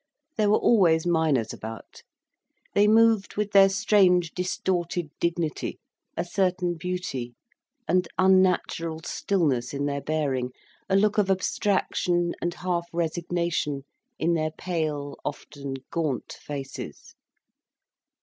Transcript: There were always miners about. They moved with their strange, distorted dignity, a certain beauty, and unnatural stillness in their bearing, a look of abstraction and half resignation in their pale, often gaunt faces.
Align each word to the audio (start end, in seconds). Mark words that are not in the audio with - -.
There 0.35 0.49
were 0.49 0.57
always 0.57 1.05
miners 1.05 1.53
about. 1.53 2.01
They 2.73 2.87
moved 2.87 3.35
with 3.37 3.51
their 3.51 3.69
strange, 3.69 4.31
distorted 4.31 5.11
dignity, 5.19 5.77
a 6.17 6.25
certain 6.25 6.73
beauty, 6.73 7.35
and 7.87 8.07
unnatural 8.17 9.01
stillness 9.05 9.75
in 9.75 9.85
their 9.85 10.01
bearing, 10.01 10.53
a 10.89 10.95
look 10.95 11.19
of 11.19 11.29
abstraction 11.29 12.33
and 12.41 12.51
half 12.55 12.87
resignation 12.91 13.83
in 14.17 14.33
their 14.33 14.49
pale, 14.49 15.17
often 15.23 15.75
gaunt 15.91 16.33
faces. 16.33 17.13